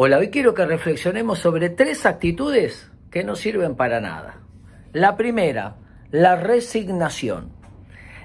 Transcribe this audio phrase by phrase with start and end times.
[0.00, 4.42] Hola, hoy quiero que reflexionemos sobre tres actitudes que no sirven para nada.
[4.92, 5.74] La primera,
[6.12, 7.50] la resignación.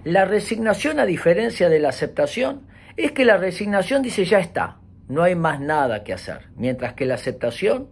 [0.03, 5.23] La resignación, a diferencia de la aceptación, es que la resignación dice ya está, no
[5.23, 7.89] hay más nada que hacer, mientras que la aceptación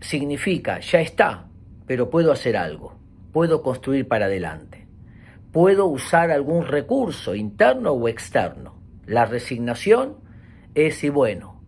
[0.00, 1.48] significa ya está,
[1.88, 2.96] pero puedo hacer algo,
[3.32, 4.86] puedo construir para adelante,
[5.50, 8.80] puedo usar algún recurso interno o externo.
[9.04, 10.18] La resignación
[10.76, 11.59] es y bueno,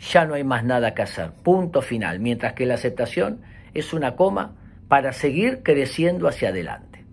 [0.00, 3.42] ya no hay más nada que hacer, punto final, mientras que la aceptación
[3.74, 4.56] es una coma
[4.88, 7.04] para seguir creciendo hacia adelante.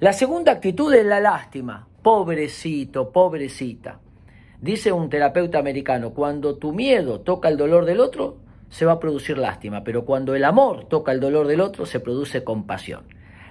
[0.00, 4.00] La segunda actitud es la lástima, pobrecito, pobrecita.
[4.60, 8.38] Dice un terapeuta americano, cuando tu miedo toca el dolor del otro,
[8.70, 12.00] se va a producir lástima, pero cuando el amor toca el dolor del otro, se
[12.00, 13.02] produce compasión.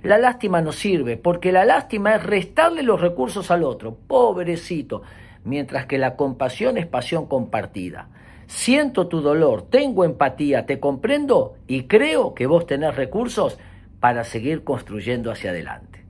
[0.01, 5.01] La lástima no sirve, porque la lástima es restarle los recursos al otro, pobrecito,
[5.43, 8.07] mientras que la compasión es pasión compartida.
[8.49, 13.59] Siento tu dolor, tengo empatía, te comprendo y creo que vos tenés recursos
[13.99, 16.03] para seguir construyendo hacia adelante.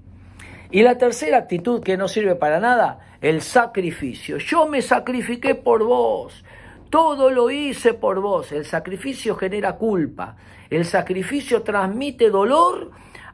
[0.72, 4.38] Y la tercera actitud que no sirve para nada, el sacrificio.
[4.38, 6.46] Yo me sacrifiqué por vos,
[6.90, 8.54] todo lo hice por vos.
[8.54, 10.38] El sacrificio genera culpa,
[10.70, 12.92] el sacrificio transmite dolor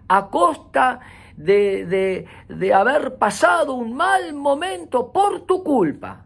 [0.08, 1.00] a costa
[1.38, 6.25] de, de, haber pasado un mal momento por tu culpa.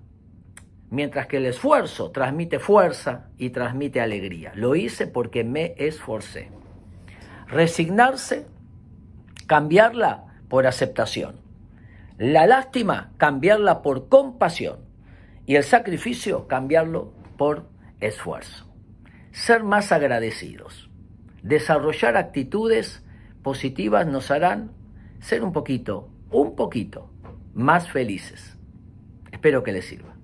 [0.90, 4.52] Mientras que el esfuerzo transmite fuerza y transmite alegría.
[4.56, 6.50] Lo hice porque me esforcé.
[7.48, 8.48] Resignarse,
[9.46, 11.42] cambiarla por aceptación.
[12.18, 14.80] La lástima, cambiarla por compasión.
[15.46, 18.68] Y el sacrificio, cambiarlo por esfuerzo.
[19.32, 20.90] Ser más agradecidos.
[21.44, 23.06] Desarrollar actitudes
[23.42, 24.72] positivas nos harán
[25.22, 27.12] ser un poquito, un poquito
[27.54, 28.58] más felices.
[29.32, 30.19] Espero que les sirva.